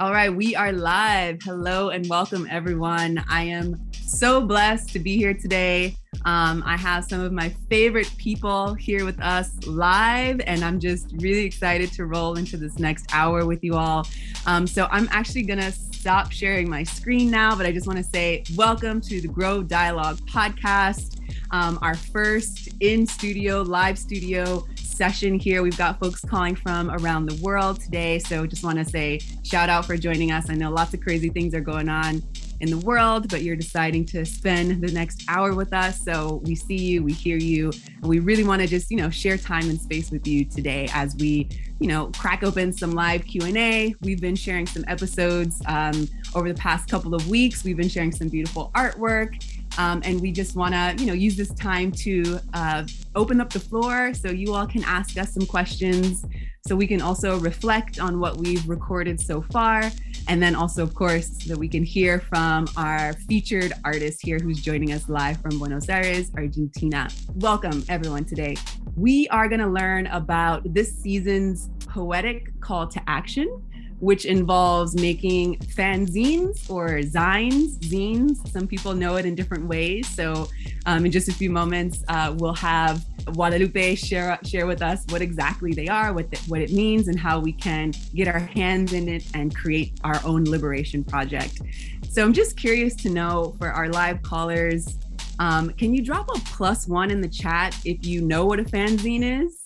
[0.00, 1.42] All right, we are live.
[1.42, 3.24] Hello and welcome, everyone.
[3.28, 5.96] I am so blessed to be here today.
[6.24, 11.12] Um, I have some of my favorite people here with us live, and I'm just
[11.16, 14.06] really excited to roll into this next hour with you all.
[14.46, 17.96] Um, so I'm actually going to stop sharing my screen now, but I just want
[17.96, 21.18] to say welcome to the Grow Dialogue podcast,
[21.50, 24.64] um, our first in studio, live studio
[24.98, 25.62] session here.
[25.62, 28.18] We've got folks calling from around the world today.
[28.18, 30.50] So just want to say shout out for joining us.
[30.50, 32.20] I know lots of crazy things are going on
[32.60, 36.04] in the world, but you're deciding to spend the next hour with us.
[36.04, 39.08] So we see you, we hear you, and we really want to just, you know,
[39.08, 43.24] share time and space with you today as we, you know, crack open some live
[43.24, 43.94] Q&A.
[44.00, 47.62] We've been sharing some episodes um, over the past couple of weeks.
[47.62, 49.40] We've been sharing some beautiful artwork
[49.78, 53.50] um, and we just want to, you know, use this time to uh, open up
[53.50, 56.26] the floor so you all can ask us some questions,
[56.66, 59.90] so we can also reflect on what we've recorded so far,
[60.26, 64.60] and then also, of course, that we can hear from our featured artist here who's
[64.60, 67.08] joining us live from Buenos Aires, Argentina.
[67.36, 68.56] Welcome, everyone, today.
[68.96, 73.62] We are going to learn about this season's poetic call to action
[74.00, 78.46] which involves making fanzines or zines, zines.
[78.48, 80.08] Some people know it in different ways.
[80.08, 80.48] So,
[80.86, 85.20] um, in just a few moments, uh, we'll have Guadalupe share share with us what
[85.20, 88.92] exactly they are, what the, what it means, and how we can get our hands
[88.92, 91.60] in it and create our own liberation project.
[92.08, 94.98] So, I'm just curious to know for our live callers.
[95.40, 98.64] Um, can you drop a plus one in the chat if you know what a
[98.64, 99.64] fanzine is?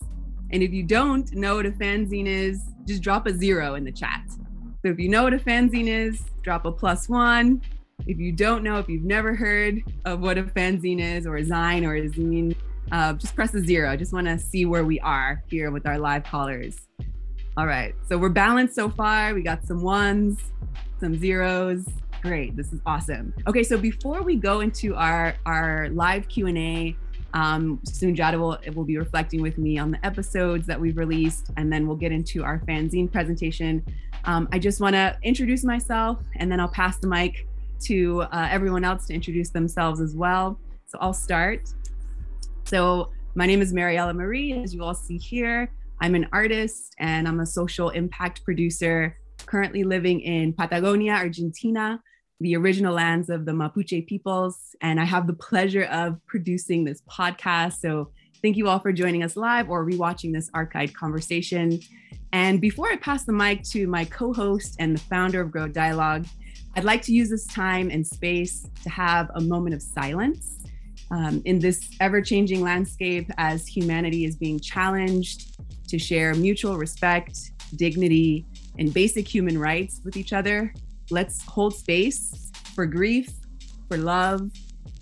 [0.51, 3.93] And if you don't know what a fanzine is, just drop a zero in the
[3.93, 4.23] chat.
[4.29, 7.63] So if you know what a fanzine is, drop a plus one.
[8.07, 11.45] If you don't know, if you've never heard of what a fanzine is or a
[11.45, 12.57] zine or a zine,
[12.91, 13.91] uh, just press a zero.
[13.91, 16.89] I just want to see where we are here with our live callers.
[17.57, 19.35] All right, so we're balanced so far.
[19.35, 20.41] We got some ones,
[20.99, 21.87] some zeros.
[22.23, 23.35] Great, this is awesome.
[23.47, 26.97] Okay, so before we go into our our live Q and A,
[27.35, 31.73] um, Sundiata will, will be reflecting with me on the episodes that we've released, and
[31.73, 33.85] then we'll get into our fanzine presentation.
[34.25, 37.47] Um, I just want to introduce myself, and then I'll pass the mic
[37.85, 40.59] to uh, everyone else to introduce themselves as well.
[40.87, 41.69] So I'll start.
[42.65, 45.73] So my name is Maryella Marie, as you all see here.
[46.01, 49.17] I'm an artist and I'm a social impact producer,
[49.47, 52.01] currently living in Patagonia, Argentina
[52.43, 54.75] the original lands of the Mapuche peoples.
[54.81, 57.75] And I have the pleasure of producing this podcast.
[57.81, 58.11] So
[58.43, 61.81] thank you all for joining us live or rewatching this archived conversation.
[62.33, 65.69] And before I pass the mic to my co host and the founder of Grow
[65.69, 66.27] Dialogue,
[66.75, 70.59] I'd like to use this time and space to have a moment of silence.
[71.11, 77.39] Um, in this ever changing landscape, as humanity is being challenged to share mutual respect,
[77.77, 78.47] dignity,
[78.79, 80.73] and basic human rights with each other,
[81.13, 83.29] let's hold space for grief,
[83.89, 84.51] for love,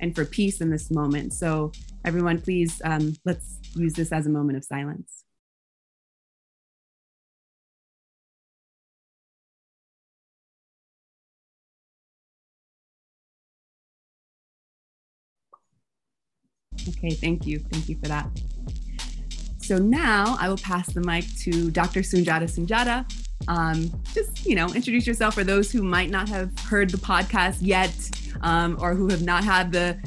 [0.01, 1.33] and for peace in this moment.
[1.33, 1.73] So,
[2.05, 5.25] everyone, please um, let's use this as a moment of silence.
[16.89, 17.59] Okay, thank you.
[17.59, 18.29] Thank you for that.
[19.63, 22.01] So now I will pass the mic to Dr.
[22.01, 23.07] Sundiata Soon-Jahta,
[23.51, 27.59] um, just you know introduce yourself for those who might not have heard the podcast
[27.61, 27.93] yet
[28.43, 29.99] um, or who have not had the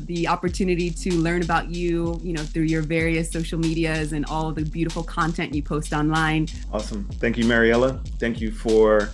[0.00, 4.52] the opportunity to learn about you you know through your various social medias and all
[4.52, 6.48] the beautiful content you post online.
[6.72, 7.04] Awesome.
[7.14, 8.06] Thank you Maryella.
[8.18, 9.10] Thank you for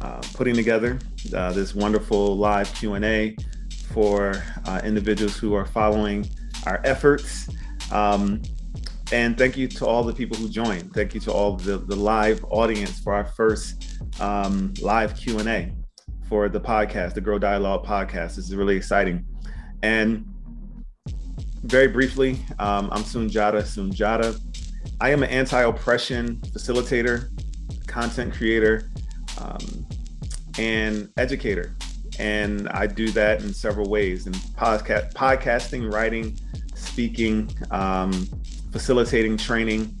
[0.00, 0.98] uh, putting together
[1.34, 3.36] uh, this wonderful live q&a
[3.92, 6.28] for uh, individuals who are following
[6.64, 7.48] our efforts.
[7.90, 8.42] Um,
[9.12, 10.92] and thank you to all the people who joined.
[10.92, 15.72] Thank you to all the, the live audience for our first um, live Q&A
[16.28, 18.34] for the podcast, the Grow Dialogue podcast.
[18.34, 19.24] This is really exciting.
[19.82, 20.26] And
[21.62, 24.40] very briefly, um, I'm Sundiata Soon-Jahta.
[25.00, 27.28] I am an anti-oppression facilitator,
[27.86, 28.90] content creator,
[29.40, 29.86] um,
[30.58, 31.76] and educator.
[32.18, 36.38] And I do that in several ways in podcast, podcasting, writing,
[36.74, 38.26] speaking, um,
[38.72, 39.96] facilitating training,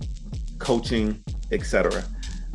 [0.58, 1.22] coaching,
[1.52, 2.04] etc.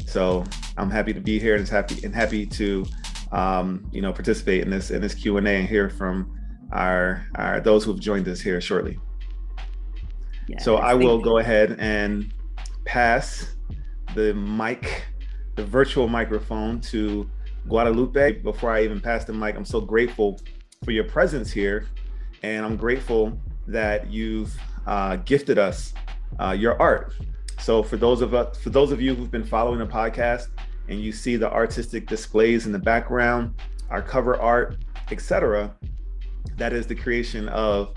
[0.05, 0.43] So
[0.77, 2.85] I'm happy to be here and happy and happy to
[3.31, 6.37] um, you know participate in this in this Q and A and hear from
[6.71, 8.99] our our those who've joined us here shortly.
[10.47, 12.33] Yes, so I will go ahead and
[12.85, 13.55] pass
[14.15, 15.05] the mic,
[15.55, 17.29] the virtual microphone to
[17.67, 18.41] Guadalupe.
[18.41, 20.39] Before I even pass the mic, I'm so grateful
[20.83, 21.87] for your presence here,
[22.43, 25.93] and I'm grateful that you've uh, gifted us
[26.39, 27.13] uh, your art.
[27.59, 30.47] So for those of us, for those of you who've been following the podcast,
[30.87, 33.53] and you see the artistic displays in the background,
[33.89, 34.77] our cover art,
[35.11, 35.73] etc.,
[36.57, 37.93] that is the creation of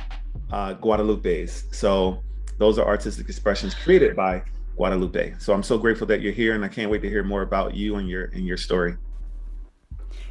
[0.52, 1.64] uh, Guadalupe's.
[1.72, 2.22] So
[2.58, 4.42] those are artistic expressions created by
[4.76, 5.34] Guadalupe.
[5.38, 7.74] So I'm so grateful that you're here, and I can't wait to hear more about
[7.74, 8.96] you and your and your story.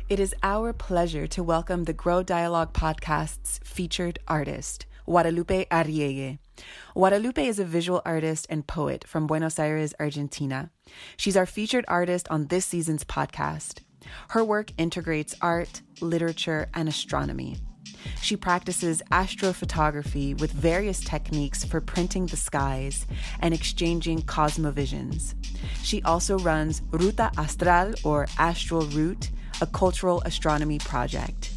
[0.09, 6.39] It is our pleasure to welcome the Grow Dialogue podcast's featured artist, Guadalupe Arriegue.
[6.93, 10.69] Guadalupe is a visual artist and poet from Buenos Aires, Argentina.
[11.17, 13.79] She's our featured artist on this season's podcast.
[14.29, 17.57] Her work integrates art, literature, and astronomy.
[18.21, 23.05] She practices astrophotography with various techniques for printing the skies
[23.39, 25.35] and exchanging cosmovisions.
[25.83, 29.29] She also runs Ruta Astral or Astral Route,
[29.61, 31.51] a cultural astronomy project.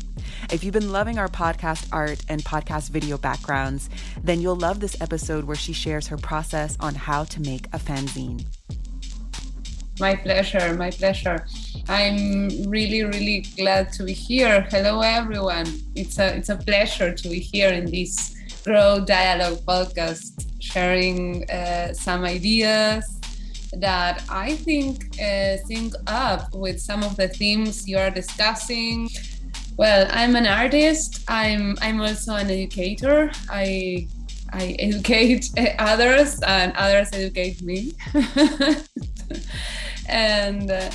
[0.53, 3.91] If you've been loving our podcast art and podcast video backgrounds,
[4.23, 7.79] then you'll love this episode where she shares her process on how to make a
[7.79, 8.45] fanzine.
[9.99, 11.45] My pleasure, my pleasure.
[11.89, 14.61] I'm really, really glad to be here.
[14.71, 15.67] Hello, everyone.
[15.97, 21.93] It's a it's a pleasure to be here in this Grow Dialogue podcast, sharing uh,
[21.93, 23.05] some ideas
[23.73, 29.09] that I think uh, sync up with some of the themes you are discussing.
[29.77, 31.25] Well, I'm an artist.
[31.29, 33.31] I'm I'm also an educator.
[33.51, 34.09] I
[34.53, 37.93] I educate others, and others educate me.
[40.09, 40.91] and uh,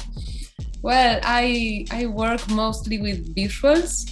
[0.81, 4.09] well i i work mostly with visuals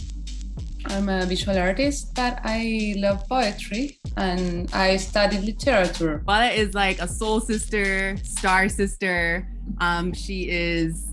[0.88, 7.00] i'm a visual artist but i love poetry and i studied literature Wala is like
[7.00, 9.48] a soul sister star sister
[9.80, 11.09] um, she is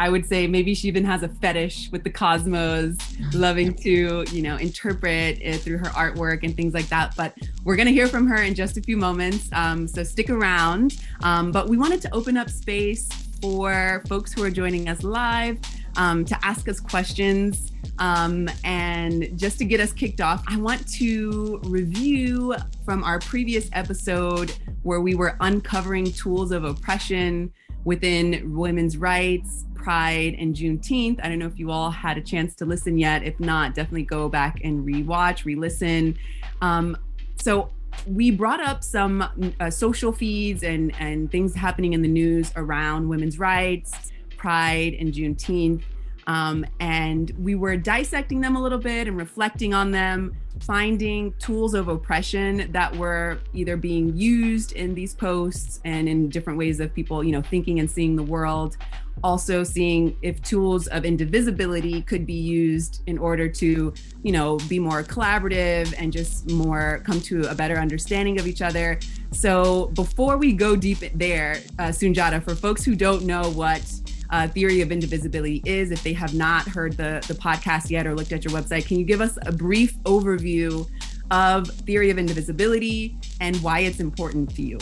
[0.00, 2.96] I would say maybe she even has a fetish with the cosmos,
[3.34, 7.14] loving to, you know, interpret it through her artwork and things like that.
[7.18, 9.50] But we're going to hear from her in just a few moments.
[9.52, 11.02] Um, so stick around.
[11.22, 13.10] Um, but we wanted to open up space
[13.42, 15.58] for folks who are joining us live
[15.98, 17.70] um, to ask us questions.
[17.98, 22.54] Um, and just to get us kicked off, I want to review
[22.86, 27.52] from our previous episode where we were uncovering tools of oppression
[27.84, 31.20] within women's rights, Pride, and Juneteenth.
[31.22, 33.22] I don't know if you all had a chance to listen yet.
[33.22, 36.18] If not, definitely go back and rewatch, re-listen.
[36.60, 36.96] Um,
[37.40, 37.70] so
[38.06, 43.08] we brought up some uh, social feeds and and things happening in the news around
[43.08, 45.82] women's rights, Pride, and Juneteenth.
[46.30, 51.74] Um, and we were dissecting them a little bit and reflecting on them, finding tools
[51.74, 56.94] of oppression that were either being used in these posts and in different ways of
[56.94, 58.76] people, you know, thinking and seeing the world.
[59.24, 63.92] Also, seeing if tools of indivisibility could be used in order to,
[64.22, 68.62] you know, be more collaborative and just more come to a better understanding of each
[68.62, 69.00] other.
[69.32, 73.82] So, before we go deep there, uh, Sundiata, for folks who don't know what
[74.30, 75.90] uh, Theory of Indivisibility is.
[75.90, 78.98] If they have not heard the, the podcast yet or looked at your website, can
[78.98, 80.88] you give us a brief overview
[81.30, 84.78] of Theory of Indivisibility and why it's important to you?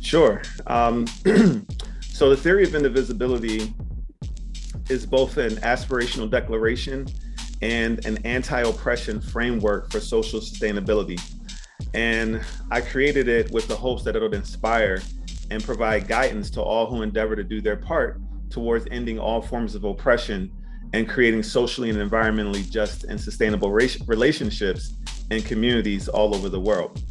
[0.00, 0.42] Sure.
[0.66, 1.06] Um,
[2.00, 3.74] so, the Theory of Indivisibility
[4.90, 7.06] is both an aspirational declaration
[7.62, 11.20] and an anti oppression framework for social sustainability.
[11.94, 15.00] And I created it with the hopes that it'll inspire
[15.54, 18.20] and provide guidance to all who endeavor to do their part
[18.50, 20.50] towards ending all forms of oppression
[20.92, 24.94] and creating socially and environmentally just and sustainable relationships
[25.30, 27.02] and communities all over the world.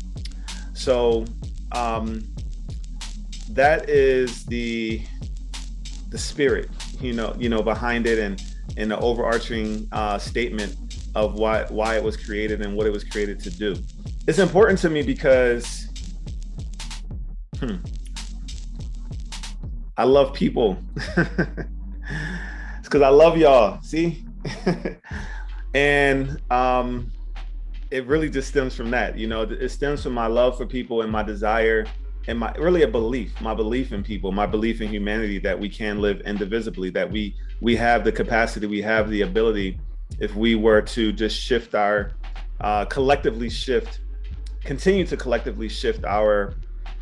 [0.74, 1.26] So
[1.72, 2.24] um,
[3.50, 5.02] that is the
[6.10, 6.70] the spirit,
[7.02, 8.42] you know, you know, behind it, and
[8.78, 10.76] and the overarching uh, statement
[11.16, 13.76] of why why it was created and what it was created to do.
[14.28, 15.88] It's important to me because.
[17.60, 17.76] Hmm,
[19.98, 20.78] I love people.
[21.18, 23.82] it's because I love y'all.
[23.82, 24.26] See?
[25.74, 27.12] and um,
[27.92, 29.18] it really just stems from that.
[29.18, 31.86] You know, it stems from my love for people and my desire
[32.28, 35.70] and my really a belief, my belief in people, my belief in humanity that we
[35.70, 39.80] can live indivisibly, that we we have the capacity, we have the ability,
[40.20, 42.12] if we were to just shift our
[42.62, 44.00] uh, collectively shift,
[44.64, 46.56] continue to collectively shift our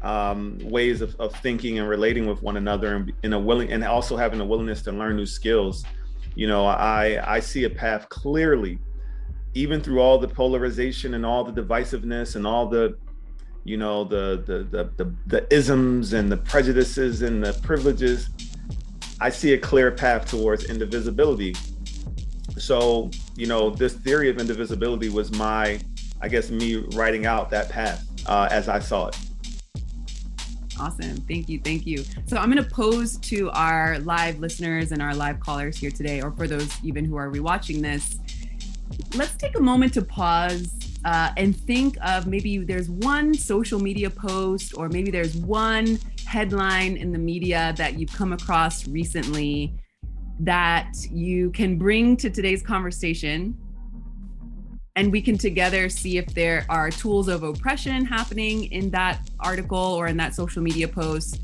[0.03, 3.83] um, ways of, of thinking and relating with one another and in a willing and
[3.83, 5.85] also having a willingness to learn new skills.
[6.35, 8.79] You know i i see a path clearly
[9.53, 12.97] even through all the polarization and all the divisiveness and all the
[13.63, 18.29] you know the the the the, the isms and the prejudices and the privileges
[19.19, 21.55] i see a clear path towards indivisibility.
[22.57, 25.79] So you know this theory of indivisibility was my
[26.21, 29.17] i guess me writing out that path uh, as i saw it
[30.81, 31.17] Awesome.
[31.17, 31.59] Thank you.
[31.59, 32.03] Thank you.
[32.25, 36.23] So I'm going to pose to our live listeners and our live callers here today,
[36.23, 38.17] or for those even who are rewatching this,
[39.13, 40.73] let's take a moment to pause
[41.05, 46.97] uh, and think of maybe there's one social media post or maybe there's one headline
[46.97, 49.75] in the media that you've come across recently
[50.39, 53.55] that you can bring to today's conversation
[54.95, 59.77] and we can together see if there are tools of oppression happening in that article
[59.77, 61.39] or in that social media post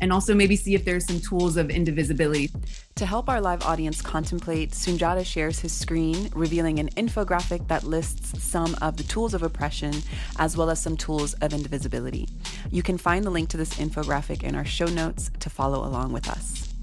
[0.00, 2.50] and also maybe see if there's some tools of indivisibility.
[2.96, 8.42] To help our live audience contemplate, Sundiata shares his screen, revealing an infographic that lists
[8.42, 9.94] some of the tools of oppression
[10.38, 12.28] as well as some tools of indivisibility.
[12.70, 16.12] You can find the link to this infographic in our show notes to follow along
[16.12, 16.74] with us.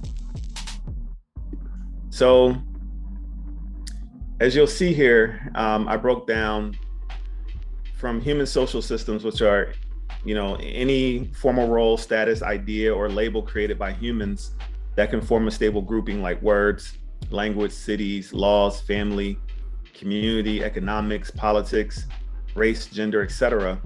[2.09, 2.55] So,
[4.43, 6.75] as you'll see here, um, I broke down
[7.95, 9.73] from human social systems, which are,
[10.25, 14.51] you know, any formal role, status, idea, or label created by humans
[14.95, 16.97] that can form a stable grouping like words,
[17.29, 19.39] language, cities, laws, family,
[19.93, 22.05] community, economics, politics,
[22.53, 23.79] race, gender, etc.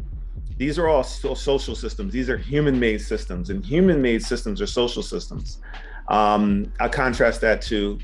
[0.57, 2.11] These are all so social systems.
[2.11, 5.59] These are human-made systems, and human-made systems are social systems.
[6.07, 7.99] Um, I contrast that to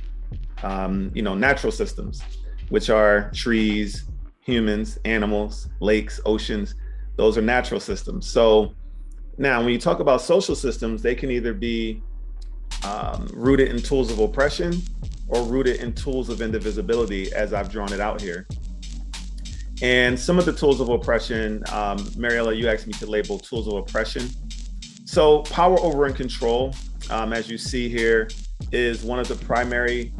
[0.63, 2.23] um, you know, natural systems,
[2.69, 4.05] which are trees,
[4.41, 6.75] humans, animals, lakes, oceans.
[7.15, 8.27] Those are natural systems.
[8.27, 8.73] So
[9.37, 12.01] now, when you talk about social systems, they can either be
[12.83, 14.81] um, rooted in tools of oppression
[15.27, 18.47] or rooted in tools of indivisibility, as I've drawn it out here.
[19.81, 23.67] And some of the tools of oppression, um, Maryella, you asked me to label tools
[23.67, 24.29] of oppression.
[25.05, 26.75] So, power over and control,
[27.09, 28.29] um, as you see here,
[28.71, 30.13] is one of the primary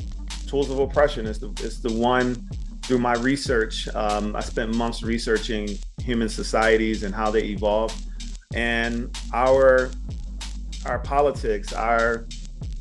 [0.54, 1.26] tools of oppression.
[1.26, 2.48] It's the, it's the one
[2.84, 3.88] through my research.
[3.96, 7.92] Um, I spent months researching human societies and how they evolve.
[8.54, 9.90] And our
[10.86, 12.28] our politics, our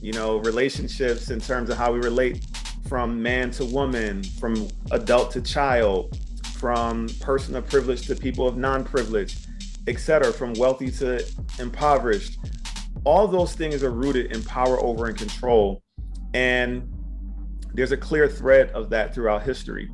[0.02, 2.44] you know relationships in terms of how we relate
[2.90, 6.18] from man to woman, from adult to child,
[6.58, 9.38] from person of privilege to people of non-privilege,
[9.86, 11.24] etc., from wealthy to
[11.58, 12.38] impoverished.
[13.04, 15.82] All those things are rooted in power over and control.
[16.34, 16.91] And
[17.74, 19.90] there's a clear thread of that throughout history.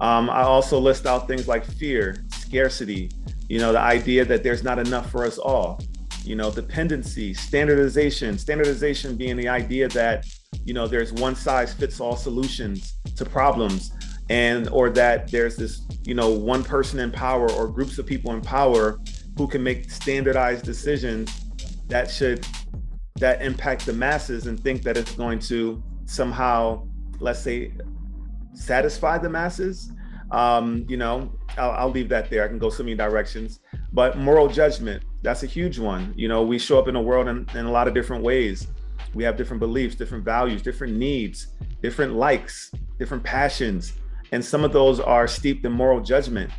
[0.00, 3.10] Um, I also list out things like fear, scarcity,
[3.48, 5.80] you know, the idea that there's not enough for us all,
[6.22, 10.24] you know, dependency, standardization, standardization being the idea that,
[10.64, 13.92] you know, there's one size fits all solutions to problems
[14.30, 18.32] and or that there's this, you know, one person in power or groups of people
[18.34, 19.00] in power
[19.36, 21.30] who can make standardized decisions
[21.88, 22.46] that should
[23.16, 26.86] that impact the masses and think that it's going to somehow
[27.20, 27.72] let's say,
[28.52, 29.92] satisfy the masses.
[30.30, 32.44] Um, you know, I'll, I'll leave that there.
[32.44, 33.60] I can go so many directions.
[33.92, 36.12] But moral judgment, that's a huge one.
[36.16, 38.68] You know, we show up in the world in, in a lot of different ways.
[39.14, 41.48] We have different beliefs, different values, different needs,
[41.82, 43.94] different likes, different passions.
[44.32, 46.50] And some of those are steeped in moral judgment.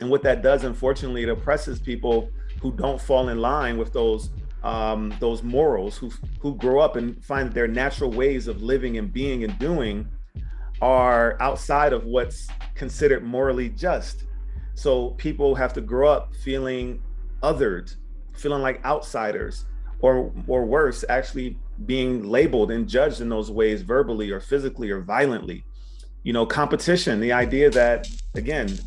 [0.00, 4.30] And what that does, unfortunately, it oppresses people who don't fall in line with those
[4.62, 8.98] um, those morals who who grow up and find that their natural ways of living
[8.98, 10.06] and being and doing
[10.82, 14.24] are outside of what's considered morally just.
[14.74, 17.02] So people have to grow up feeling
[17.42, 17.94] othered,
[18.34, 19.66] feeling like outsiders,
[20.00, 25.00] or or worse, actually being labeled and judged in those ways verbally or physically or
[25.00, 25.64] violently.
[26.22, 28.78] You know, competition, the idea that again,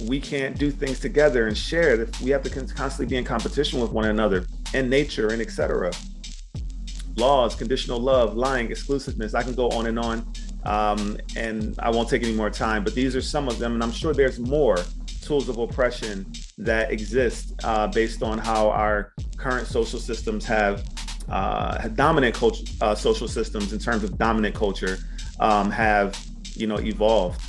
[0.00, 3.80] we can't do things together and share that we have to constantly be in competition
[3.80, 5.90] with one another and nature and etc
[7.16, 10.32] laws conditional love lying exclusiveness i can go on and on
[10.64, 13.82] um, and i won't take any more time but these are some of them and
[13.82, 14.78] i'm sure there's more
[15.20, 20.84] tools of oppression that exist uh, based on how our current social systems have
[21.28, 24.98] uh, dominant culture, uh, social systems in terms of dominant culture
[25.40, 26.18] um, have
[26.54, 27.40] you know evolved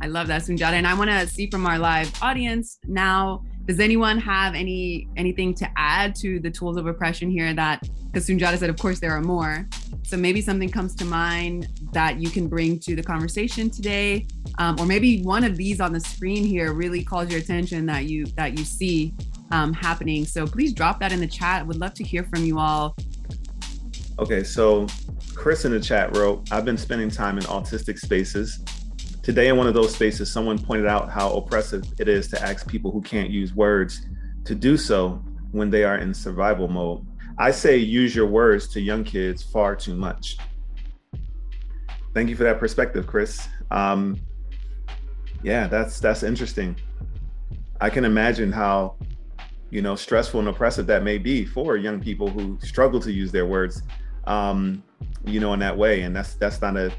[0.00, 0.74] I love that, Sundiata.
[0.74, 5.52] And I want to see from our live audience now, does anyone have any anything
[5.54, 9.12] to add to the tools of oppression here that because Sundiata said, of course, there
[9.12, 9.68] are more.
[10.04, 14.26] So maybe something comes to mind that you can bring to the conversation today.
[14.58, 18.06] Um, or maybe one of these on the screen here really calls your attention that
[18.06, 19.14] you that you see
[19.50, 20.24] um, happening.
[20.24, 21.66] So please drop that in the chat.
[21.66, 22.96] Would love to hear from you all.
[24.18, 24.86] Okay, so
[25.34, 28.64] Chris in the chat wrote, I've been spending time in autistic spaces
[29.22, 32.66] Today, in one of those spaces, someone pointed out how oppressive it is to ask
[32.68, 34.06] people who can't use words
[34.44, 35.22] to do so
[35.52, 37.06] when they are in survival mode.
[37.36, 40.38] I say use your words to young kids far too much.
[42.14, 43.46] Thank you for that perspective, Chris.
[43.70, 44.18] Um,
[45.42, 46.76] yeah, that's that's interesting.
[47.80, 48.96] I can imagine how
[49.70, 53.30] you know, stressful and oppressive that may be for young people who struggle to use
[53.30, 53.82] their words,
[54.26, 54.82] um,
[55.24, 56.02] you know, in that way.
[56.02, 56.92] And that's that's not a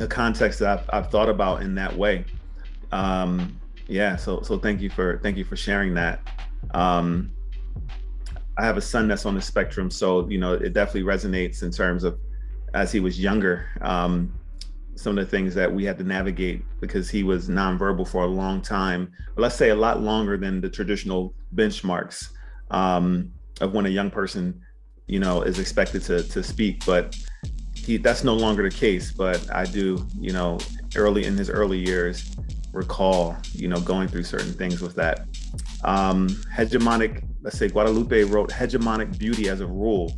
[0.00, 2.24] a context that I've, I've thought about in that way.
[2.92, 4.16] Um, yeah.
[4.16, 6.20] So so thank you for thank you for sharing that.
[6.72, 7.32] Um,
[8.56, 11.70] I have a son that's on the spectrum, so you know it definitely resonates in
[11.70, 12.18] terms of
[12.74, 13.66] as he was younger.
[13.80, 14.32] Um,
[14.94, 18.26] some of the things that we had to navigate because he was nonverbal for a
[18.26, 22.30] long time, let's say a lot longer than the traditional benchmarks
[22.72, 24.60] um, of when a young person,
[25.06, 26.84] you know, is expected to to speak.
[26.84, 27.16] But
[27.88, 29.10] he, that's no longer the case.
[29.10, 30.58] But I do, you know,
[30.94, 32.36] early in his early years,
[32.72, 35.26] recall, you know, going through certain things with that.
[35.84, 40.14] Um, hegemonic, let's say Guadalupe wrote hegemonic beauty as a rule.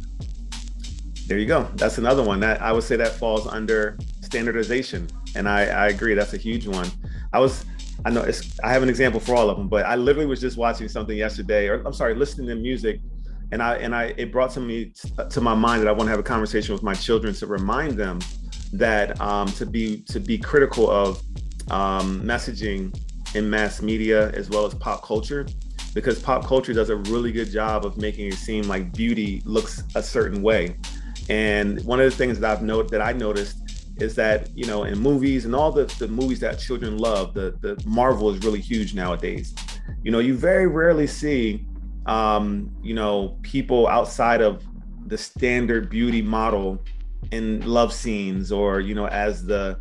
[1.29, 1.71] There you go.
[1.77, 5.09] That's another one that I would say that falls under standardization.
[5.37, 6.89] And I, I agree, that's a huge one.
[7.33, 7.65] I was,
[8.05, 10.41] I know it's, I have an example for all of them, but I literally was
[10.41, 13.01] just watching something yesterday, or I'm sorry, listening to music,
[13.53, 14.93] and I and I it brought to me
[15.29, 17.99] to my mind that I want to have a conversation with my children to remind
[17.99, 18.21] them
[18.73, 21.23] that um, to be to be critical of
[21.71, 22.97] um, messaging
[23.35, 25.47] in mass media as well as pop culture.
[25.93, 29.83] Because pop culture does a really good job of making it seem like beauty looks
[29.97, 30.77] a certain way.
[31.29, 33.57] And one of the things that I've noted that I noticed
[34.01, 37.57] is that you know in movies and all the, the movies that children love the
[37.61, 39.55] the marvel is really huge nowadays.
[40.03, 41.67] You know you very rarely see
[42.11, 44.65] um you know people outside of
[45.07, 46.83] the standard beauty model
[47.31, 49.79] in love scenes or you know as the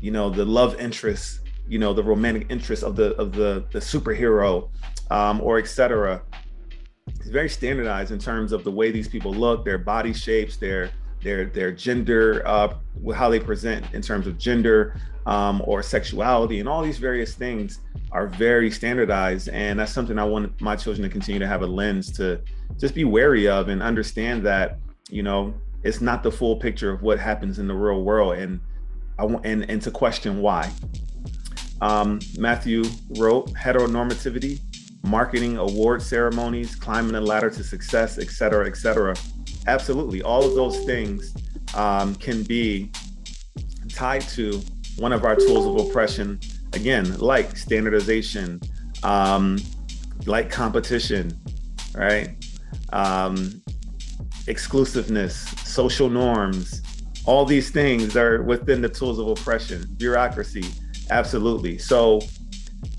[0.00, 3.80] you know the love interest you know the romantic interest of the of the the
[3.80, 4.68] superhero
[5.10, 6.22] um or etc
[7.08, 10.92] it's very standardized in terms of the way these people look their body shapes their
[11.22, 12.74] their their gender, uh,
[13.14, 17.80] how they present in terms of gender um, or sexuality, and all these various things
[18.12, 19.48] are very standardized.
[19.48, 22.40] And that's something I want my children to continue to have a lens to
[22.78, 24.78] just be wary of and understand that
[25.10, 28.60] you know it's not the full picture of what happens in the real world, and
[29.18, 30.70] I want and and to question why.
[31.80, 32.84] Um, Matthew
[33.18, 34.60] wrote heteronormativity,
[35.02, 39.16] marketing award ceremonies, climbing the ladder to success, et cetera, et cetera
[39.66, 41.34] absolutely all of those things
[41.74, 42.90] um, can be
[43.88, 44.60] tied to
[44.98, 46.38] one of our tools of oppression
[46.74, 48.60] again like standardization
[49.02, 49.58] um,
[50.26, 51.32] like competition
[51.94, 52.30] right?
[52.92, 53.62] Um,
[54.46, 56.82] exclusiveness social norms
[57.24, 60.64] all these things are within the tools of oppression bureaucracy
[61.10, 61.78] absolutely.
[61.78, 62.20] So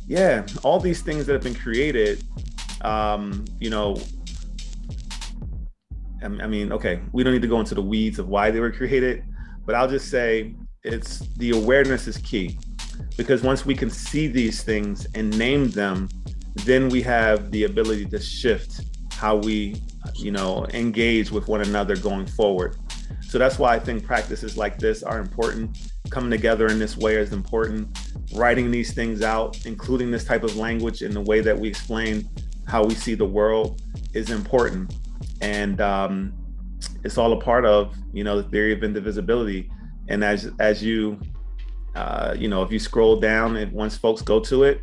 [0.08, 2.24] yeah all these things that have been created
[2.82, 3.98] um, you know
[6.24, 8.72] I mean, okay, we don't need to go into the weeds of why they were
[8.72, 9.26] created,
[9.66, 12.58] but I'll just say it's the awareness is key
[13.18, 16.10] because once we can see these things and name them,
[16.66, 18.82] then we have the ability to shift
[19.14, 19.76] how we,
[20.16, 22.78] you know, engage with one another going forward.
[23.22, 25.78] So that's why I think practices like this are important.
[26.10, 27.98] Coming together in this way is important.
[28.34, 32.30] Writing these things out, including this type of language in the way that we explain
[32.68, 33.82] how we see the world
[34.14, 34.94] is important
[35.44, 36.34] and um,
[37.04, 39.70] it's all a part of you know the theory of indivisibility.
[40.08, 41.20] And as as you
[41.96, 44.82] uh, you know, if you scroll down and once folks go to it,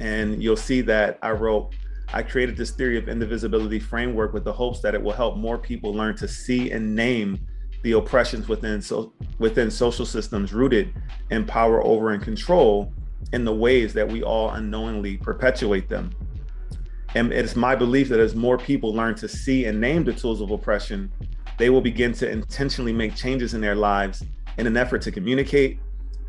[0.00, 1.74] and you'll see that I wrote,
[2.12, 5.58] I created this theory of indivisibility framework with the hopes that it will help more
[5.58, 7.38] people learn to see and name
[7.82, 10.94] the oppressions within so within social systems rooted
[11.30, 12.92] in power over and control
[13.32, 16.10] in the ways that we all unknowingly perpetuate them.
[17.14, 20.40] And it's my belief that as more people learn to see and name the tools
[20.40, 21.10] of oppression,
[21.58, 24.22] they will begin to intentionally make changes in their lives
[24.58, 25.78] in an effort to communicate,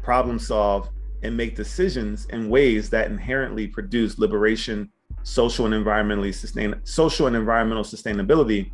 [0.07, 0.89] problem solve,
[1.21, 4.89] and make decisions in ways that inherently produce liberation,
[5.23, 8.71] social and environmentally sustain social and environmental sustainability,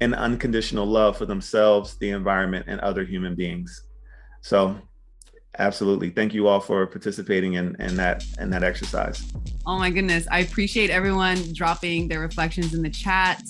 [0.00, 3.88] and unconditional love for themselves, the environment, and other human beings.
[4.40, 4.80] So
[5.58, 6.10] Absolutely.
[6.10, 9.32] Thank you all for participating in, in that in that exercise.
[9.66, 10.28] Oh my goodness.
[10.30, 13.42] I appreciate everyone dropping their reflections in the chat.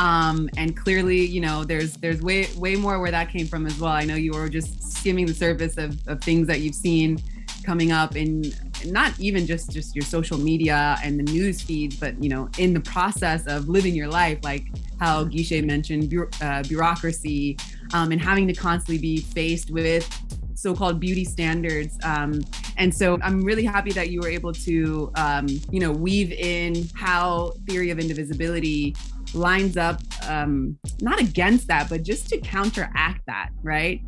[0.00, 3.78] Um, and clearly, you know, there's there's way way more where that came from as
[3.78, 3.92] well.
[3.92, 7.22] I know you were just skimming the surface of, of things that you've seen
[7.66, 8.50] coming up in
[8.86, 12.72] not even just just your social media and the news feeds, but you know, in
[12.72, 14.64] the process of living your life, like
[14.98, 17.58] how Guiche mentioned, uh, bureaucracy,
[17.92, 20.08] um, and having to constantly be faced with
[20.54, 21.98] so-called beauty standards.
[22.04, 22.40] Um,
[22.76, 26.86] and so I'm really happy that you were able to, um, you know, weave in
[26.94, 28.94] how theory of indivisibility
[29.34, 34.00] lines up, um, not against that, but just to counteract that, right?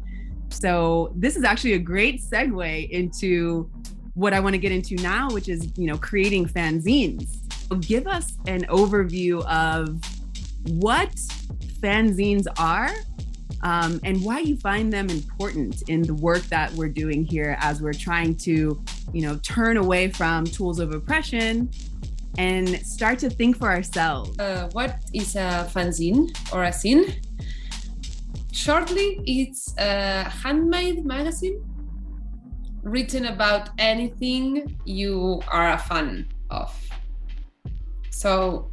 [0.50, 3.70] So this is actually a great segue into
[4.14, 8.06] what I want to get into now, which is, you know, creating fanzines So Give
[8.06, 9.98] us an overview of
[10.80, 11.14] what
[11.80, 12.90] fanzines are
[13.62, 17.80] um, and why you find them important in the work that we're doing here as
[17.80, 18.82] we're trying to,
[19.12, 21.70] you know, turn away from tools of oppression
[22.38, 24.38] and start to think for ourselves.
[24.38, 27.16] Uh, what is a fanzine or a zine?
[28.52, 31.62] Shortly, it's a handmade magazine
[32.82, 36.74] written about anything you are a fan of.
[38.10, 38.70] So,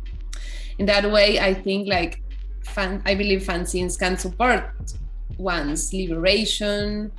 [0.78, 2.22] in that way, I think like
[2.64, 4.94] fan, I believe fanzines can support
[5.38, 7.12] one's liberation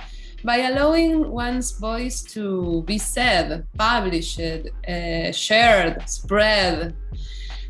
[0.43, 6.95] by allowing one's voice to be said, published, uh, shared, spread,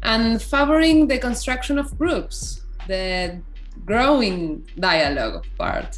[0.04, 3.42] and favoring the construction of groups, the
[3.86, 5.98] growing dialogue part.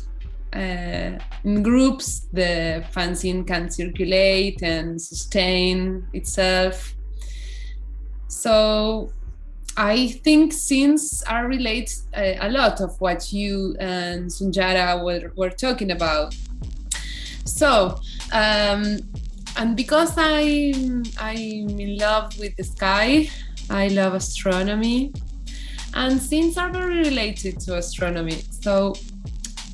[0.54, 6.96] Uh, in groups, the fanzine can circulate and sustain itself.
[8.28, 9.12] So
[9.76, 15.50] I think zines are related uh, a lot of what you and Sundiata were, were
[15.50, 16.36] talking about.
[17.46, 18.00] So,
[18.32, 19.00] um,
[19.58, 23.30] and because I'm I'm in love with the sky,
[23.70, 25.12] I love astronomy,
[25.96, 28.44] and zines are very related to astronomy.
[28.62, 28.96] So,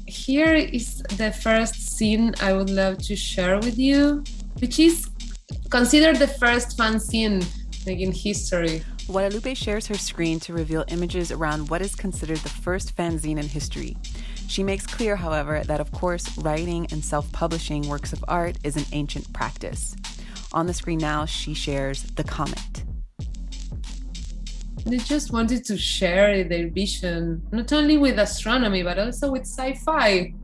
[0.06, 4.24] here is the first zine I would love to share with you,
[4.60, 5.10] which is
[5.70, 7.46] considered the first fanzine
[7.86, 8.84] like in history.
[9.10, 13.48] Guadalupe shares her screen to reveal images around what is considered the first fanzine in
[13.48, 13.98] history.
[14.48, 18.78] She makes clear, however, that of course, writing and self publishing works of art is
[18.78, 19.96] an ancient practice.
[20.54, 22.84] On the screen now, she shares the comment.
[24.86, 29.74] They just wanted to share their vision, not only with astronomy, but also with sci
[29.74, 30.36] fi.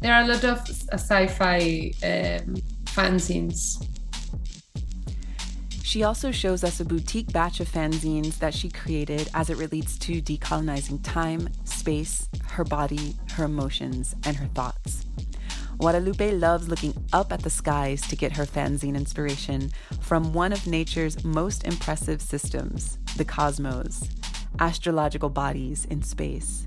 [0.00, 3.91] There are a lot of sci fi um, fanzines.
[5.92, 9.98] She also shows us a boutique batch of fanzines that she created as it relates
[9.98, 15.04] to decolonizing time, space, her body, her emotions, and her thoughts.
[15.76, 20.66] Guadalupe loves looking up at the skies to get her fanzine inspiration from one of
[20.66, 24.08] nature's most impressive systems, the cosmos,
[24.60, 26.66] astrological bodies in space.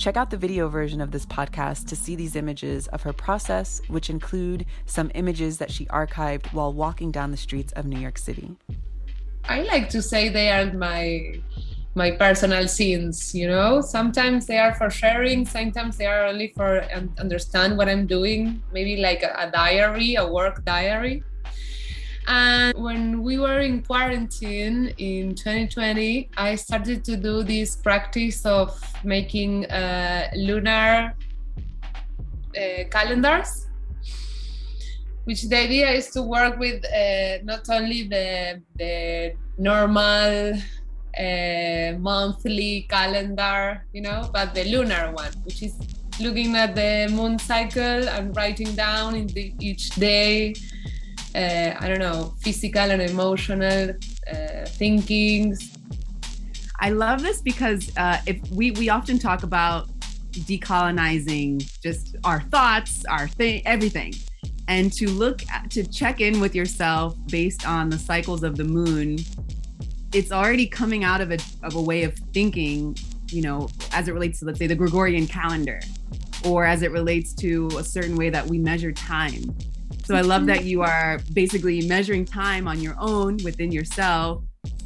[0.00, 3.82] Check out the video version of this podcast to see these images of her process,
[3.88, 8.16] which include some images that she archived while walking down the streets of New York
[8.16, 8.56] City.
[9.44, 11.34] I like to say they are my
[11.94, 13.82] my personal zines you know?
[13.82, 16.80] Sometimes they are for sharing sometimes they are only for
[17.18, 18.62] understand what i'm doing.
[18.72, 21.22] Maybe like a, a diary a work diary
[22.26, 28.78] and when we were in quarantine in 2020, I started to do this practice of
[29.04, 31.14] making uh, lunar
[32.56, 33.66] uh, calendars,
[35.24, 40.54] which the idea is to work with uh, not only the, the normal
[41.18, 45.74] uh, monthly calendar, you know, but the lunar one, which is
[46.20, 50.54] looking at the moon cycle and writing down in the, each day
[51.34, 55.76] uh, I don't know, physical and emotional uh, thinkings.
[56.80, 59.88] I love this because uh, if we we often talk about
[60.32, 64.14] decolonizing just our thoughts, our thing, everything,
[64.68, 68.64] and to look at, to check in with yourself based on the cycles of the
[68.64, 69.18] moon.
[70.12, 72.96] It's already coming out of a of a way of thinking,
[73.28, 75.80] you know, as it relates to let's say the Gregorian calendar,
[76.44, 79.54] or as it relates to a certain way that we measure time
[80.10, 84.42] so I love that you are basically measuring time on your own within yourself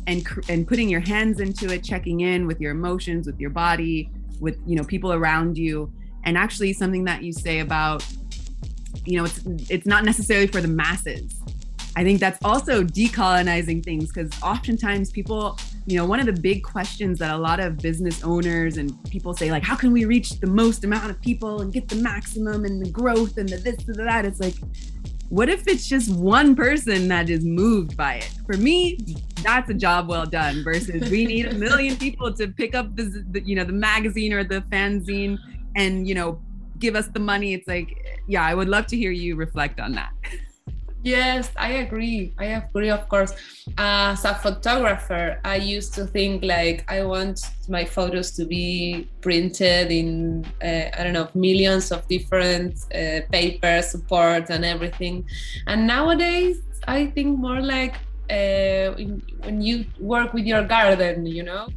[0.06, 4.10] and and putting your hands into it, checking in with your emotions, with your body,
[4.38, 5.90] with you know people around you,
[6.24, 8.06] and actually something that you say about
[9.06, 11.40] you know it's it's not necessarily for the masses.
[11.96, 16.64] I think that's also decolonizing things because oftentimes people, you know, one of the big
[16.64, 20.40] questions that a lot of business owners and people say, like, how can we reach
[20.40, 23.76] the most amount of people and get the maximum and the growth and the this
[23.87, 24.24] and the that?
[24.24, 24.56] It's like,
[25.35, 28.31] what if it's just one person that is moved by it?
[28.47, 28.97] For me,
[29.42, 30.62] that's a job well done.
[30.62, 34.33] Versus we need a million people to pick up the, the you know the magazine
[34.33, 35.37] or the fanzine
[35.75, 36.40] and you know
[36.79, 37.53] give us the money.
[37.53, 40.12] It's like, yeah, I would love to hear you reflect on that.
[41.05, 42.33] Yes, I agree.
[42.38, 43.35] I agree, of course.
[43.77, 49.93] As a photographer, I used to think like I want my photos to be printed
[49.93, 55.29] in, uh, I don't know, millions of different uh, papers, support, and everything.
[55.67, 57.97] And nowadays, I think more like
[58.31, 58.97] uh,
[59.45, 61.69] when you work with your garden, you know?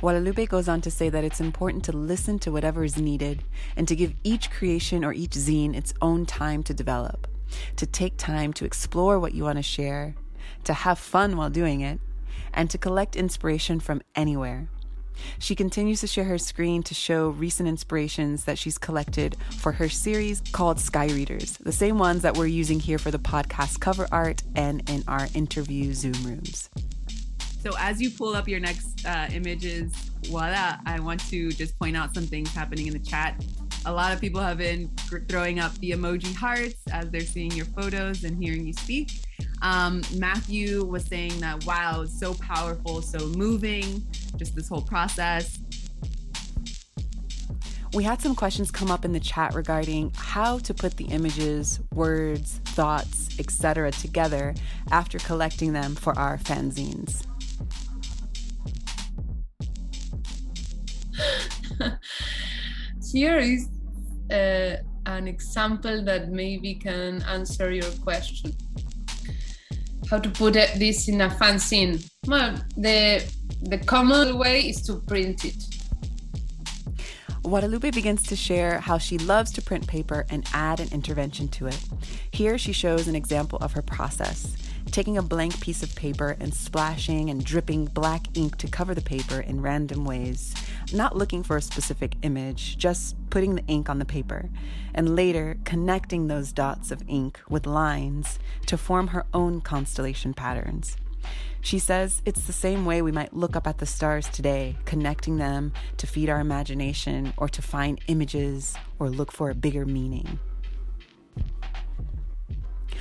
[0.00, 3.42] Guadalupe goes on to say that it's important to listen to whatever is needed
[3.76, 7.26] and to give each creation or each zine its own time to develop
[7.76, 10.14] to take time to explore what you want to share,
[10.64, 12.00] to have fun while doing it,
[12.52, 14.68] and to collect inspiration from anywhere.
[15.38, 19.88] She continues to share her screen to show recent inspirations that she's collected for her
[19.88, 24.08] series called Sky Readers, the same ones that we're using here for the podcast cover
[24.10, 26.68] art and in our interview Zoom rooms.
[27.62, 29.92] So, as you pull up your next uh, images,
[30.26, 33.42] voila, I want to just point out some things happening in the chat.
[33.86, 34.88] A lot of people have been
[35.28, 39.10] throwing up the emoji hearts as they're seeing your photos and hearing you speak.
[39.60, 44.02] Um, Matthew was saying that, wow, so powerful, so moving,
[44.36, 45.58] just this whole process.
[47.92, 51.78] We had some questions come up in the chat regarding how to put the images,
[51.92, 53.92] words, thoughts, etc.
[53.92, 54.54] together
[54.90, 57.24] after collecting them for our fanzines.
[63.12, 63.68] Here is
[64.34, 68.52] uh, an example that maybe can answer your question
[70.10, 72.08] how to put this in a fanzine?
[72.26, 73.24] Well, the
[73.62, 75.60] the common way is to print it.
[77.44, 81.66] Guadalupe begins to share how she loves to print paper and add an intervention to
[81.66, 81.78] it.
[82.30, 84.56] Here she shows an example of her process
[84.90, 89.00] taking a blank piece of paper and splashing and dripping black ink to cover the
[89.00, 90.54] paper in random ways,
[90.92, 94.48] not looking for a specific image, just putting the ink on the paper,
[94.94, 100.96] and later connecting those dots of ink with lines to form her own constellation patterns.
[101.60, 105.38] She says it's the same way we might look up at the stars today, connecting
[105.38, 110.38] them to feed our imagination or to find images or look for a bigger meaning.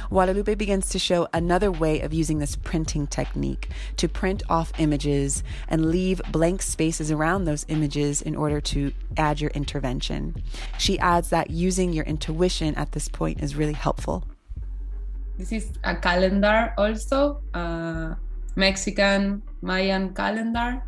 [0.10, 5.44] Guadalupe begins to show another way of using this printing technique to print off images
[5.68, 10.36] and leave blank spaces around those images in order to add your intervention.
[10.78, 14.24] She adds that using your intuition at this point is really helpful.
[15.38, 17.42] This is a calendar, also,
[18.56, 20.84] Mexican Mayan calendar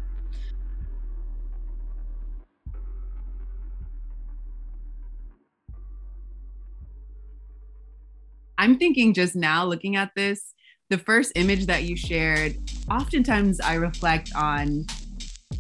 [8.58, 10.53] I'm thinking just now looking at this,
[10.89, 12.55] the first image that you shared,
[12.89, 14.86] oftentimes I reflect on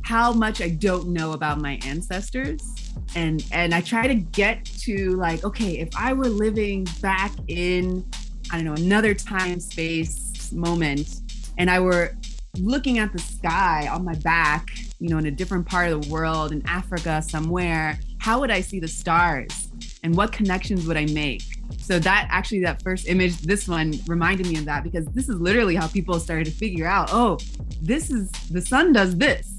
[0.03, 2.61] how much I don't know about my ancestors.
[3.15, 8.05] And and I try to get to like, okay, if I were living back in,
[8.51, 11.21] I don't know, another time space moment,
[11.57, 12.15] and I were
[12.57, 16.09] looking at the sky on my back, you know, in a different part of the
[16.09, 19.69] world, in Africa somewhere, how would I see the stars?
[20.03, 21.43] And what connections would I make?
[21.79, 25.39] So that actually that first image, this one reminded me of that because this is
[25.39, 27.39] literally how people started to figure out, oh,
[27.81, 29.53] this is the sun does this,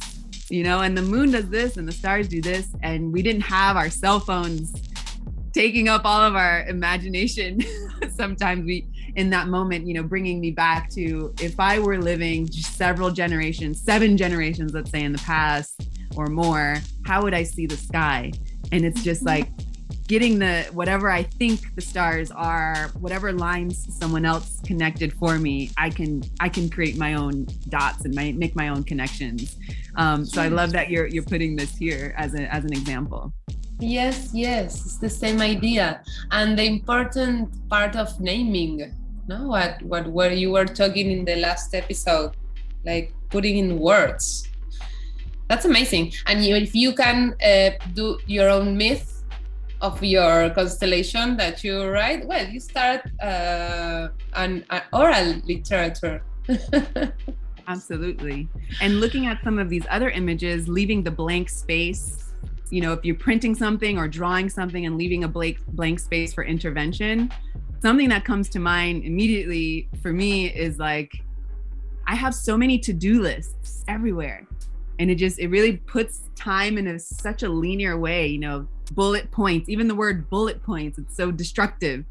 [0.48, 2.68] you know, and the moon does this and the stars do this.
[2.82, 4.72] And we didn't have our cell phones
[5.56, 7.62] taking up all of our imagination.
[8.10, 12.46] Sometimes we, in that moment, you know, bringing me back to if I were living
[12.52, 15.80] several generations, seven generations, let's say in the past
[16.14, 18.32] or more, how would I see the sky?
[18.70, 19.48] And it's just like,
[20.08, 25.70] getting the whatever I think the stars are, whatever lines someone else connected for me,
[25.76, 29.56] I can I can create my own dots and my, make my own connections.
[29.96, 33.32] Um, so I love that you're you're putting this here as a as an example.
[33.78, 38.90] Yes, yes, it's the same idea, and the important part of naming.
[39.28, 42.32] No, what what where you were talking in the last episode,
[42.86, 44.48] like putting in words.
[45.48, 46.12] That's amazing.
[46.26, 49.22] And you, if you can uh, do your own myth
[49.80, 56.22] of your constellation that you write, well, you start uh, an, an oral literature.
[57.68, 58.48] Absolutely.
[58.80, 62.25] And looking at some of these other images, leaving the blank space,
[62.70, 66.32] you know, if you're printing something or drawing something and leaving a blank blank space
[66.32, 67.30] for intervention,
[67.80, 71.12] something that comes to mind immediately for me is like
[72.06, 74.46] I have so many to-do lists everywhere.
[74.98, 78.66] And it just it really puts time in a, such a linear way, you know,
[78.92, 82.04] bullet points even the word bullet points it's so destructive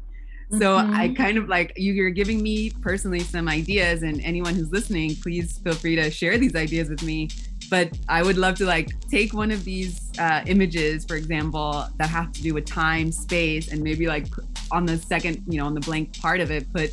[0.50, 0.94] so mm-hmm.
[0.94, 5.58] i kind of like you're giving me personally some ideas and anyone who's listening please
[5.58, 7.28] feel free to share these ideas with me
[7.70, 12.08] but i would love to like take one of these uh, images for example that
[12.08, 14.26] have to do with time space and maybe like
[14.70, 16.92] on the second you know on the blank part of it put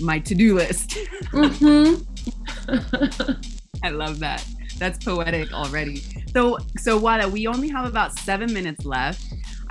[0.00, 0.90] my to-do list
[1.32, 2.02] mm-hmm.
[3.82, 4.44] i love that
[4.80, 6.02] that's poetic already.
[6.32, 9.22] So, so Wada, we only have about seven minutes left.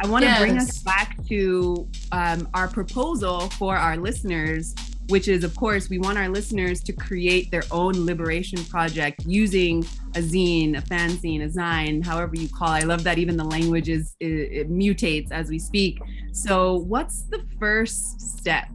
[0.01, 0.39] I want to yes.
[0.39, 4.75] bring us back to um, our proposal for our listeners,
[5.09, 9.83] which is, of course, we want our listeners to create their own liberation project using
[10.15, 12.83] a zine, a fanzine, a zine, however you call it.
[12.83, 15.99] I love that even the language is it, it mutates as we speak.
[16.31, 18.67] So, what's the first step?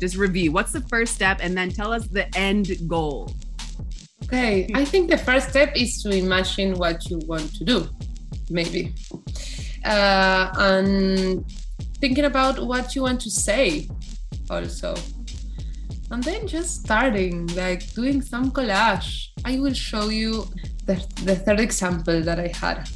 [0.00, 0.52] Just review.
[0.52, 3.32] What's the first step, and then tell us the end goal
[4.26, 7.88] Okay, I think the first step is to imagine what you want to do,
[8.50, 8.92] maybe.
[9.84, 11.44] Uh, and
[12.00, 13.88] thinking about what you want to say
[14.50, 14.94] also.
[16.10, 19.28] And then just starting, like doing some collage.
[19.44, 20.46] I will show you
[20.86, 22.88] the, the third example that I had,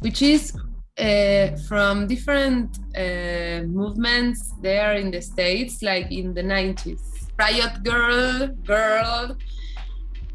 [0.00, 0.52] which is
[0.98, 7.00] uh, from different uh, movements there in the States, like in the 90s.
[7.38, 9.36] Riot Grrrl, Girl,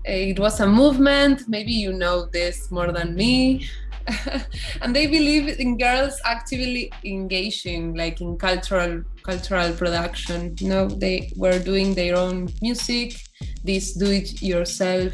[0.03, 1.47] it was a movement.
[1.47, 3.67] Maybe you know this more than me.
[4.81, 10.55] and they believe in girls actively engaging like in cultural cultural production.
[10.61, 13.15] Know they were doing their own music.
[13.63, 15.13] This do it yourself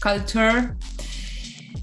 [0.00, 0.76] culture.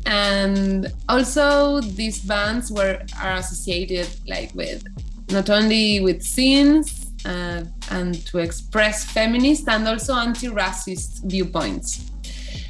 [0.05, 4.83] And also these bands were are associated like with
[5.31, 12.11] not only with scenes uh, and to express feminist and also anti-racist viewpoints.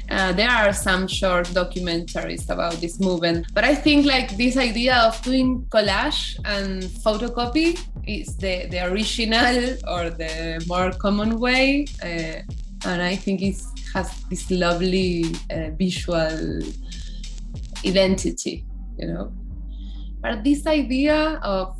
[0.08, 4.96] Uh, there are some short documentaries about this movement, but I think like this idea
[4.98, 12.40] of doing collage and photocopy is the, the original or the more common way, uh,
[12.88, 13.60] and I think it
[13.94, 16.62] has this lovely uh, visual
[17.84, 18.64] identity,
[18.98, 19.32] you know.
[20.20, 21.76] But this idea of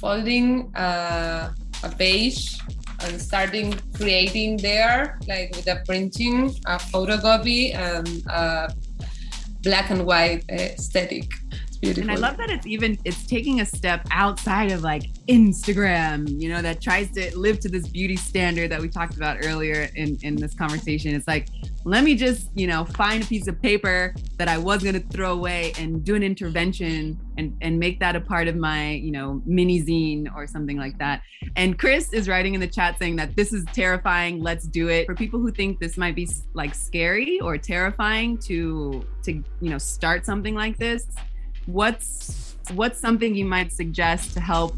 [0.00, 2.58] folding uh, a page
[3.00, 8.74] and starting creating there, like with a printing, a photocopy, and a
[9.62, 11.30] black and white aesthetic.
[11.82, 12.08] Beautiful.
[12.08, 16.48] And I love that it's even it's taking a step outside of like Instagram, you
[16.48, 20.16] know, that tries to live to this beauty standard that we talked about earlier in
[20.22, 21.12] in this conversation.
[21.12, 21.48] It's like
[21.84, 25.08] let me just, you know, find a piece of paper that I was going to
[25.08, 29.10] throw away and do an intervention and, and make that a part of my, you
[29.10, 31.22] know, mini zine or something like that.
[31.56, 34.40] And Chris is writing in the chat saying that this is terrifying.
[34.40, 35.06] Let's do it.
[35.06, 39.78] For people who think this might be like scary or terrifying to, to, you know,
[39.78, 41.08] start something like this,
[41.66, 44.74] what's, what's something you might suggest to help,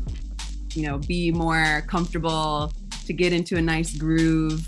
[0.75, 2.73] you know, be more comfortable,
[3.07, 4.67] to get into a nice groove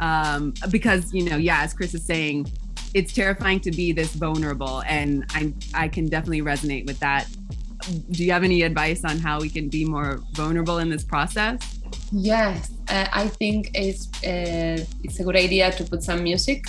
[0.00, 2.46] um, because you know, yeah, as Chris is saying,
[2.94, 7.28] it's terrifying to be this vulnerable, and I I can definitely resonate with that.
[8.10, 11.80] Do you have any advice on how we can be more vulnerable in this process?
[12.12, 16.64] Yes, uh, I think it's uh, it's a good idea to put some music.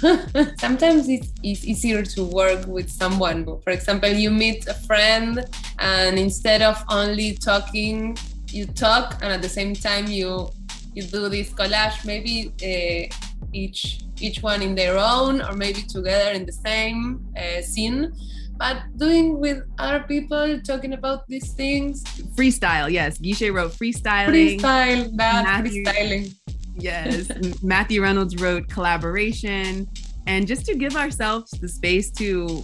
[0.58, 3.44] Sometimes it's, it's easier to work with someone.
[3.62, 5.44] For example, you meet a friend,
[5.78, 8.16] and instead of only talking,
[8.48, 10.50] you talk, and at the same time you
[10.94, 13.14] you do this collage, maybe uh,
[13.52, 18.12] each each one in their own, or maybe together in the same uh, scene.
[18.60, 22.04] But doing with other people, talking about these things.
[22.36, 23.16] Freestyle, yes.
[23.16, 24.60] Guiche wrote freestyling.
[24.60, 26.34] Freestyle, that Matthew, freestyling.
[26.74, 27.30] Yes.
[27.62, 29.88] Matthew Reynolds wrote collaboration.
[30.26, 32.62] And just to give ourselves the space to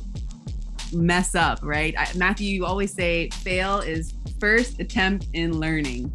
[0.92, 1.94] mess up, right?
[1.96, 6.14] I, Matthew, you always say fail is first attempt in learning.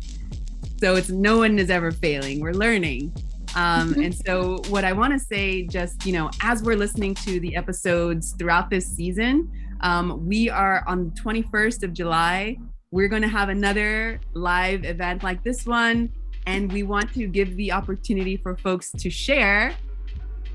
[0.79, 2.39] So it's no one is ever failing.
[2.39, 3.15] We're learning.
[3.55, 4.01] Um, mm-hmm.
[4.03, 7.53] and so, what I want to say, just you know, as we're listening to the
[7.57, 12.57] episodes throughout this season, um, we are on the 21st of July.
[12.91, 16.11] We're going to have another live event like this one,
[16.45, 19.75] and we want to give the opportunity for folks to share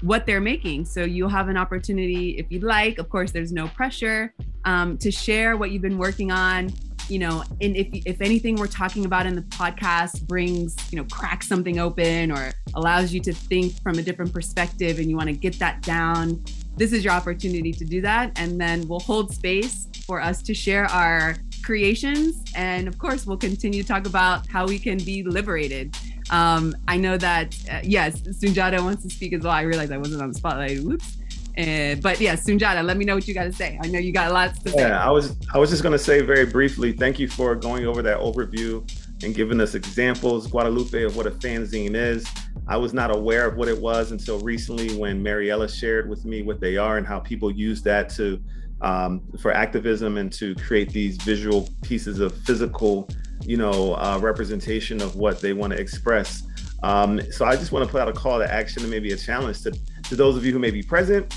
[0.02, 0.84] what they're making.
[0.84, 2.98] So you'll have an opportunity, if you'd like.
[2.98, 4.34] Of course, there's no pressure
[4.64, 6.72] um, to share what you've been working on
[7.08, 11.04] you know and if if anything we're talking about in the podcast brings you know
[11.04, 15.28] cracks something open or allows you to think from a different perspective and you want
[15.28, 16.42] to get that down
[16.76, 18.38] this is your opportunity to do that.
[18.38, 22.42] And then we'll hold space for us to share our creations.
[22.54, 25.96] And of course we'll continue to talk about how we can be liberated.
[26.28, 29.52] Um, i know that uh, yes Sundiata wants to speak as well.
[29.52, 30.80] I realized i wasn't on the spotlight.
[30.80, 31.16] Whoops.
[31.56, 33.78] Uh, but yeah, Sundiata, let me know what you got to say.
[33.82, 34.88] I know you got lots to say.
[34.88, 37.86] Yeah, I was I was just going to say very briefly, thank you for going
[37.86, 38.84] over that overview
[39.22, 42.26] and giving us examples, Guadalupe, of what a fanzine is.
[42.68, 46.42] I was not aware of what it was until recently when Maryella shared with me
[46.42, 48.40] what they are and how people use that to
[48.82, 53.08] um, for activism and to create these visual pieces of physical,
[53.42, 56.42] you know, uh, representation of what they want to express.
[56.82, 59.16] Um, so I just want to put out a call to action and maybe a
[59.16, 59.72] challenge to,
[60.04, 61.34] to those of you who may be present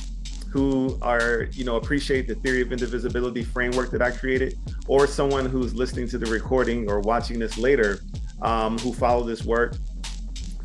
[0.52, 5.46] who are, you know, appreciate the theory of indivisibility framework that I created, or someone
[5.46, 8.00] who's listening to the recording or watching this later,
[8.42, 9.76] um, who follow this work,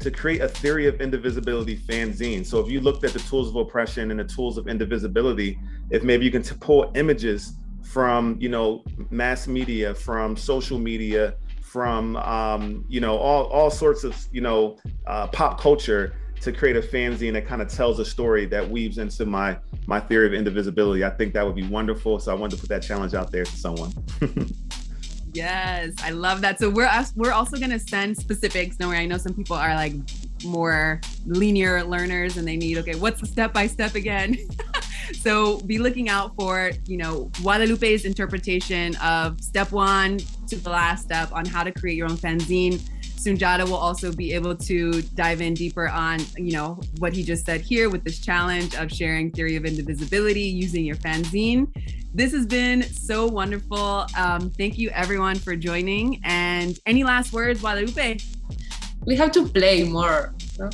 [0.00, 2.44] to create a theory of indivisibility fanzine.
[2.44, 5.58] So if you looked at the tools of oppression and the tools of indivisibility,
[5.90, 11.34] if maybe you can t- pull images from, you know, mass media, from social media,
[11.60, 16.14] from, um, you know, all all sorts of, you know, uh, pop culture
[16.44, 19.98] to create a fanzine that kind of tells a story that weaves into my my
[19.98, 21.04] theory of indivisibility.
[21.04, 22.18] I think that would be wonderful.
[22.18, 23.92] So I wanted to put that challenge out there to someone.
[25.32, 26.58] yes, I love that.
[26.58, 28.76] So we're we're also gonna send specifics.
[28.78, 29.94] Worry, I know some people are like
[30.44, 34.36] more linear learners and they need okay, what's the step by step again?
[35.14, 40.18] so be looking out for you know Guadalupe's interpretation of step one
[40.48, 42.80] to the last step on how to create your own fanzine
[43.24, 47.46] Sundiata will also be able to dive in deeper on, you know, what he just
[47.46, 51.68] said here with this challenge of sharing theory of indivisibility using your fanzine.
[52.12, 54.06] This has been so wonderful.
[54.16, 56.20] Um, thank you everyone for joining.
[56.24, 58.18] And any last words, Guadalupe?
[59.06, 60.34] We have to play more.
[60.58, 60.70] No?